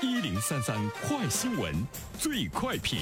[0.00, 1.74] 一零三三快新闻，
[2.16, 3.00] 最快评。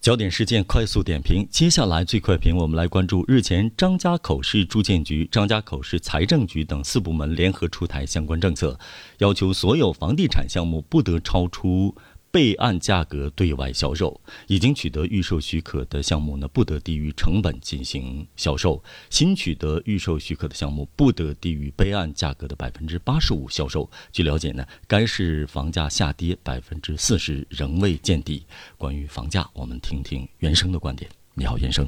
[0.00, 8.76] 焦点事件快速点评，接下来最快评，我们来关注日前张家口市住建局、张家口市财政局等四部门联合出台相关政策，
[9.18, 11.94] 要求所有房地产项目不得超出。
[12.32, 23.88] 备案价格对外销售，已经取得预售许可的项目呢，不得低于成本进行销售；新取得预售许可的项目，不得低于备案价格的百分之八十五销售。
[24.10, 28.46] 据了解呢，该市房价下跌百分之四十，仍未见底。
[28.78, 31.10] 关于房价，我们听听袁生的观点。
[31.34, 31.86] 你好，袁生。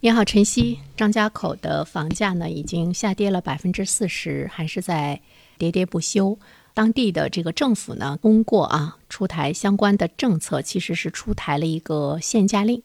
[0.00, 0.78] 你好，晨曦。
[0.96, 5.20] 张家口的房价呢，已经下跌了百分之四十，还是在
[5.58, 6.38] 喋喋不休。
[6.74, 12.82] 当地的这个政府呢，通过啊出台相关的政策，其实是出台了一个限价令，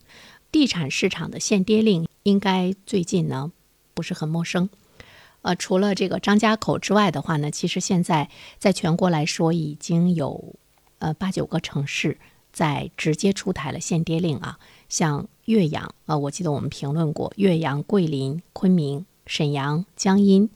[0.51, 3.51] 地产市场的限跌令，应该最近呢
[3.93, 4.69] 不是很陌生。
[5.43, 10.55] 呃，除了这个张家口之外的话呢，其实现在在全国来说，已经有
[10.99, 12.17] 呃八九个城市
[12.51, 20.49] 在直接出台了限跌令啊，像岳阳啊，我记得我们评论过岳阳、桂林、昆明、沈阳、江阴。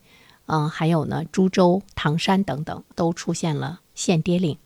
[0.53, 4.57] 嗯，还有呢，株洲、唐山等等都出现了限跌令，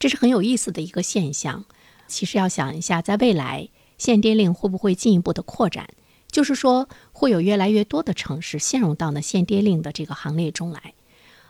[0.00, 1.64] 这是很有意思的一个现象。
[2.08, 5.90] 其实要想一下，在未来限跌令会不会进一步的扩展？
[6.26, 10.94] 就是说，会有越来越多的城市陷入到呢限跌令的这个行列中来。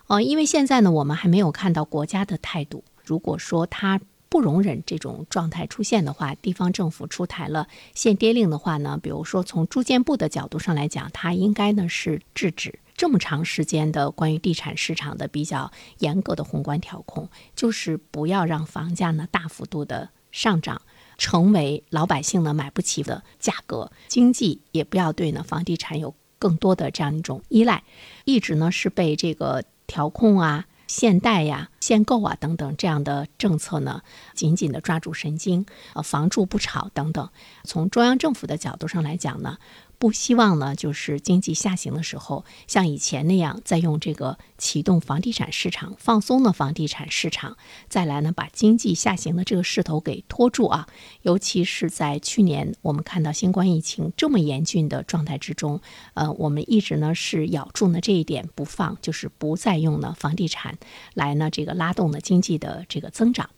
[0.09, 2.85] 呃，因为现在呢，我们还没有看到国家的态度。
[3.03, 12.81] 如果说它不容忍这种状态出现的话，地方政府出台了限跌令的话呢，比如说从住建部的角度上来讲，它应该呢是制止。
[13.05, 20.81] 这么长时间的关于地产市场的比较严格的宏观调控，就是不要让房价呢大幅度的上涨，
[21.19, 23.93] 成为老百姓呢买不起的价格。
[24.09, 27.85] 经济也不要对呢房地产有更多的这样一种依赖，
[28.25, 34.01] 一直呢是被这个调控啊、限贷呀、限购啊等等这样的政策呢
[34.35, 37.29] 紧紧的抓住神经，呃，房住不炒等等。
[37.65, 39.59] 从中央政府的角度上来讲呢。
[39.97, 47.57] 不希望呢，就是经济下行的时候，像以前那样再用这个启动房地产市场、放松的房地产市场，
[47.89, 50.89] 再来呢把经济下行的这个势头给拖住啊。
[51.23, 55.81] 尤其是在去年，我们看到新冠疫情这么严峻的状态之中，
[56.15, 60.77] 呃，我们一直呢是咬住呢这一点不放，就是不再用呢房地产
[61.15, 63.51] 来呢这个拉动了经济的这个增长。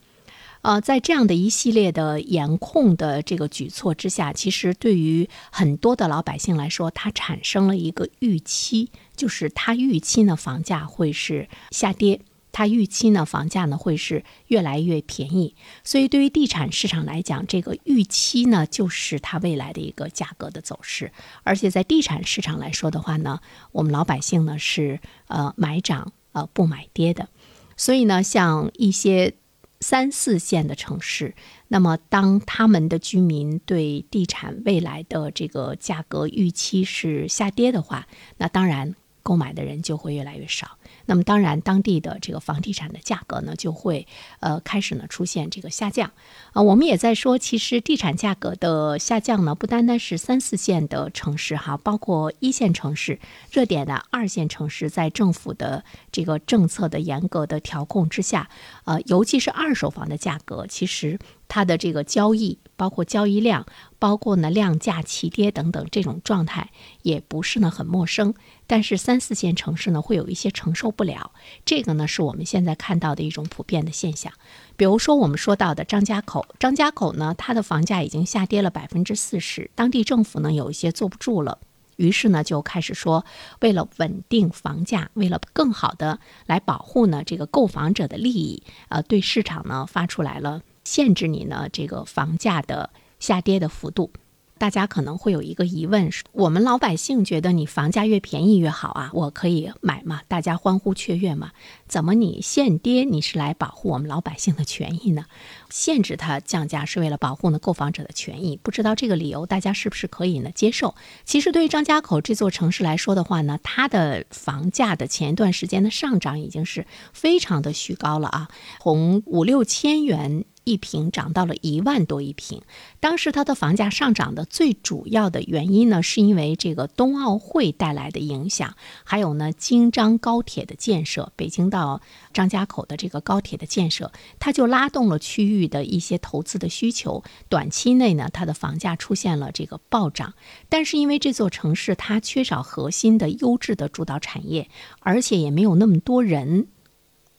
[0.63, 15.55] 呃，在这样的一系列的严控的这个举措之下，其实对于很多的老百姓来说，它产生了一个预期，就是他预期呢房价会是下跌，他预期呢房价呢会是越来越便宜。
[15.85, 21.13] 所以对于地产市场来讲，这个预期呢就是它未来的一个价格的走势。
[21.45, 23.39] 而且在地产市场来说的话呢，
[23.71, 24.99] 我们老百姓呢是
[25.29, 27.29] 呃买涨呃不买跌的。
[27.77, 29.35] 所以呢，像一些。
[29.79, 31.35] 三四线的城市，
[31.69, 40.79] 那么当他们的居民对地产未来的这个价格预期是下跌的话，那当然购买的人就会越来越少。
[41.07, 44.07] 那么当然，当地的这个房地产的价格呢，就会
[44.39, 46.13] 呃开始呢出现这个下降
[46.53, 46.63] 啊。
[46.63, 53.19] 我们也在说，其实地产价格的下降呢，不单单是三四线的城市哈，包括一线城市、
[53.51, 58.49] 热点的二线城市，在政府的这个政策的严格的调控之下，
[58.85, 61.19] 呃，尤其是二手房的价格，其实。
[61.49, 63.67] 它的这个交易，包括交易量，
[63.99, 66.71] 包括呢量价齐跌等等这种状态，
[67.03, 68.35] 也不是呢很陌生。
[68.67, 71.31] 但是三四线城市呢会有一些承受不了，
[71.65, 74.33] 这个呢是我们现在看到的一种普遍的现象。
[74.77, 81.59] 比如说我们说到的张家口，张家口呢它的房价已经下跌了百分之四十，当地政府呢有一些坐不住了，
[81.97, 83.25] 于是呢就开始说，
[83.61, 90.63] 为了稳定房价，为了更好的来保护呢这个购房者的利益，呃，对市场呢发出来了。
[90.87, 94.13] 限制你呢，这个房价的下跌的幅度。
[94.59, 100.23] 大家可能会有一个疑问：我们老百姓觉得你房价越便宜越好啊，我可以买嘛？
[100.29, 101.51] 大家欢呼雀跃嘛？
[101.87, 103.05] 怎么你限跌？
[103.05, 105.27] 你是来保护我们老百姓的权益呢？
[105.69, 108.57] 限制它降价是为了保护呢购房者的权益？
[108.57, 110.95] 不知道这个理由大家是不是可以呢接受？
[111.27, 118.49] 其实对于张家口这座城市来说的话呢，它的房价的前一段时间的上涨已经是非常的虚高了啊，
[118.81, 120.47] 从五六千元。
[120.67, 122.61] 一平涨到了一万多一平。
[122.99, 132.03] 当时它的房价上涨的最主要的原因呢，是因为这个冬奥会带来的影响，还有呢京张高铁的建设，北京到
[132.35, 134.11] 张家口的这个高铁的建设，
[134.41, 137.23] 它就拉动了区域的一些投资的需求。
[137.49, 140.35] 短期内呢，它的房价出现了这个暴涨，
[140.69, 144.69] 但是因为这座城市它缺少核心的优质的主导产业，
[144.99, 146.67] 而且也没有那么多人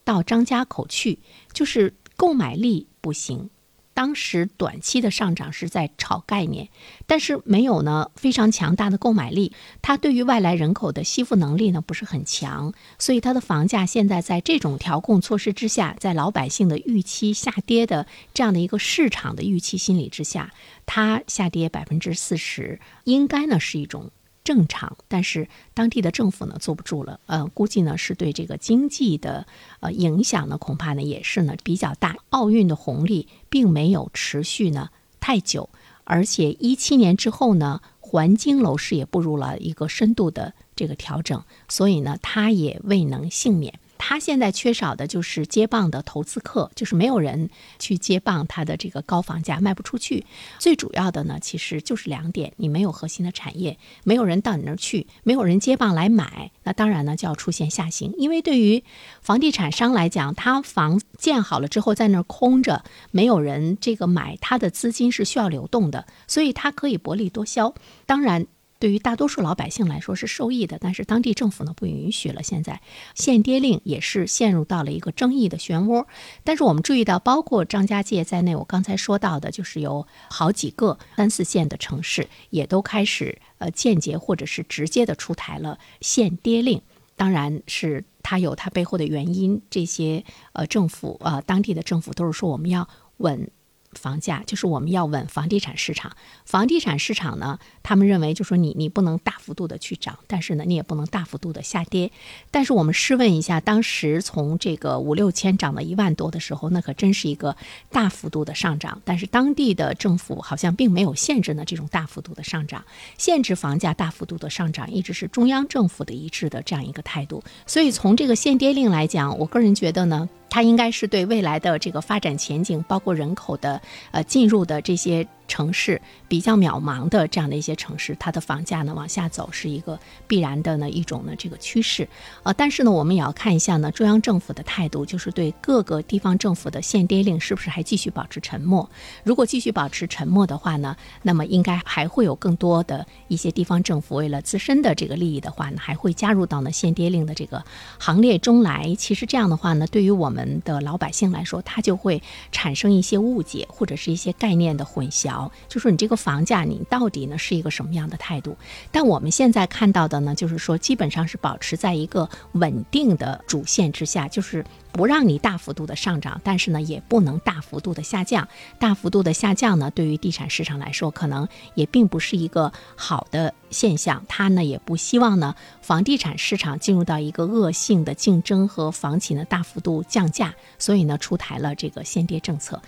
[0.05, 1.19] 到张家口去，
[1.51, 3.49] 就是购买力不行。
[3.93, 6.69] 当时短期的上涨是在炒概念，
[7.07, 18.05] 但是没有呢非常强大的购买力，它对于外来人口的吸附能力呢不是很强，所以它的房价现在在这种调控措施之下，在老百姓的预期下跌的
[18.35, 20.53] 这样的一个市场的预期心理之下，
[20.85, 24.11] 它下跌百分之四十，应该呢是一种。
[24.47, 29.45] 正常，但是当地的政府呢坐不住了，呃，估计呢是对这个经济的
[29.81, 32.15] 呃影响呢，恐怕呢也是呢比较大。
[32.29, 34.89] 奥运的红利并没有持续呢
[35.19, 35.69] 太久，
[36.05, 43.77] 而且一七年之后呢，环京楼市也步入了一个深度的这个调整，所以呢，它也未能幸免。
[43.97, 47.49] 他现在缺少的就是接棒的投资客，就是没有人
[47.79, 50.25] 去接棒他的这个高房价卖不出去。
[50.59, 58.13] 最主要的呢，其实就是两点：你没有核心的产业，没有人到你那儿去，没有人接棒来买，那当然呢就要出现下行。
[58.17, 58.83] 因为对于
[59.21, 67.73] 房地产商来讲，他房建好了之后在那儿空着，没有人这个买，他的资金是需要流动的，所以他可以薄利多销。
[68.05, 68.47] 当然。
[68.79, 72.43] 对于大多数老百姓来说是受益的，但是当地政府呢不允许了。
[72.43, 72.81] 现在
[73.15, 76.05] 限跌令也是陷入到了一个争议的漩涡。
[76.43, 86.81] 但是我们注意到，包括张家界在内，我刚才说到的，就是有好几个三四线的城市也都开始呃间接或者是直接的出台了限跌令。
[87.15, 92.87] 当然是它有它背后的原因，这些呃政府呃当地的政府都是说我们要
[93.17, 93.49] 稳。
[93.97, 96.15] 房价就是我们要稳房地产市场。
[96.45, 102.11] 房地产市场呢，他们认为就说你你不能大幅度的去涨，但是呢你也不能大幅度的下跌。
[102.51, 107.57] 但是我们试问一下，当时从这个五六千涨到一万多的时候，那可真是一个
[107.91, 109.01] 大幅度的上涨。
[109.03, 112.85] 但是当地的政府好像并没有限制呢这种大幅度的上涨，
[113.17, 117.43] 限制房价大幅度的上涨一直是中央政府的一致的这样一个态度。
[117.65, 120.29] 所以从这个限跌令来讲，我个人觉得呢。
[120.49, 125.27] 它应该是对未来的这个发展前景，包括人口的呃进入的这些。
[125.47, 132.07] 城市比较渺茫的这样的一些城市，它的房价呢往下走是一个必然的呢一种呢这个趋势，
[132.43, 138.89] 呃，但是呢我们也要看一下呢中央政府的态度，就是对各个地方政府的限跌令是不是还继续保持沉默？
[139.23, 147.63] 如果继续保持沉默的话呢，那么应该还会有更多的一些地方政府为了自身的这个利益的话呢，还会加入到呢限跌令的这个
[147.97, 148.95] 行列中来。
[148.97, 152.21] 其实这样的话呢，对于我们的老百姓来说，它就会
[152.51, 155.36] 产生一些误解或者是一些概念的混淆。
[155.67, 158.55] 就说你这个房价，你到底呢是一个什么样的态度？
[158.91, 168.47] 但我们现在看到的呢，就是说基本上是保持在一个稳定的主线之下，就是不让你大幅度的上涨，但是呢也不能大幅度的下降。
[168.79, 174.23] 大幅度的下降呢，对于地产市场来说，可能也并不是一个好的现象。
[174.27, 182.81] 它呢也不希望呢房地产市场进入到一个恶性的竞争和房企呢大幅度降价，所以呢出台了这个限跌政策。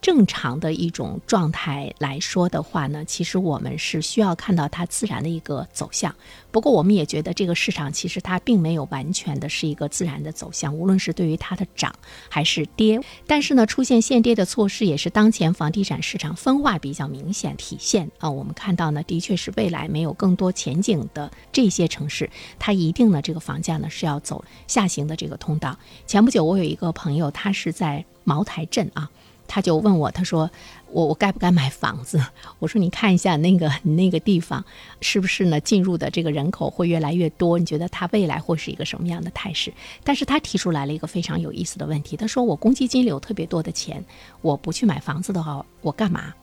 [0.00, 6.14] 正常的一种状态来说的话呢，其实我们是需要看到它自然的一个走向。
[6.52, 11.94] 不过，我们也觉得这个市场其实它并没有完全的是一个自然的走向，无论是对于它的涨
[12.28, 13.00] 还是跌。
[13.26, 18.30] 但是呢，出现限跌的措施也是当前房地产市场分化比较明显体现啊。
[18.30, 25.76] 我们看到呢，的确是未来没有更多前景的这些城市，它一定呢这个房价呢是要走下行的这个通道。
[26.06, 29.10] 前不久我有一个朋友，他是在茅台镇啊。
[29.46, 30.50] 他就问我，他说
[30.90, 32.20] ：“我我该不该买房子？”
[32.58, 34.64] 我说：“你看一下那个那个地方，
[35.00, 35.60] 是不是呢？
[35.60, 37.58] 进入的这个人口会越来越多？
[37.58, 39.72] 你觉得它未来会是一个什么样的态势？”
[40.04, 44.04] 但是他提出来了一个非常有意思的问题，他说：“我公积金里有特别多的钱，
[44.42, 46.34] 我不去买房子的话，我干嘛？”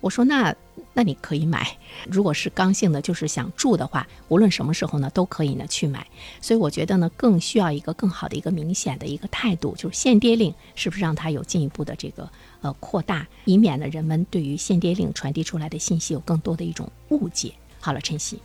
[0.00, 0.54] 我说：“那
[0.94, 6.06] 那你可以买，如果是刚性的，就是想住的话，无论什么时候呢，都可以呢去买。
[6.40, 12.28] 所以我觉得呢，更需要一个更好的一个明显的一个态度，就是限跌令是不是让它有进一步的这个
[12.60, 17.52] 呃扩大，以免呢人们对于限跌令传递出来的信息有更多的一种误解。
[17.80, 18.40] 好了，晨曦，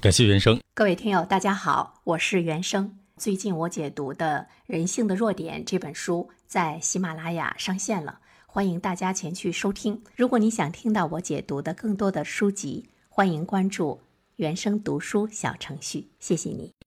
[0.00, 2.96] 感谢原生，各位听友，大家好，我是原生。
[3.16, 8.18] 最近我解读的《人性的弱点》这本书在喜马拉雅上线了。
[8.52, 10.02] 欢迎大家前去收听。
[10.16, 14.00] 如果你想听到我解读的更多的书籍，欢迎关注
[14.34, 16.08] 原声读书小程序。
[16.18, 16.72] 谢谢你。